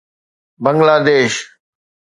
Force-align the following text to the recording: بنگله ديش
بنگله 0.63 0.95
ديش 1.05 1.33